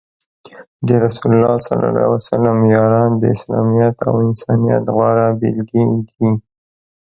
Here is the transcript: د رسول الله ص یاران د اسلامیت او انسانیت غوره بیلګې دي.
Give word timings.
د 0.87 0.89
رسول 1.03 1.31
الله 1.35 1.55
ص 2.27 2.29
یاران 2.75 3.11
د 3.17 3.23
اسلامیت 3.35 3.95
او 4.07 4.13
انسانیت 4.27 4.83
غوره 4.95 5.27
بیلګې 5.39 5.83
دي. 6.07 6.29